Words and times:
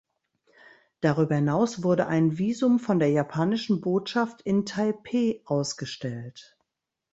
Darüber 1.01 1.35
hinaus 1.35 1.83
wurde 1.83 2.07
ein 2.07 2.39
Visum 2.39 2.79
von 2.79 2.97
der 2.97 3.09
japanischen 3.11 3.81
Botschaft 3.81 4.41
in 4.41 4.65
Taipeh 4.65 5.43
ausgestellt. 5.45 6.57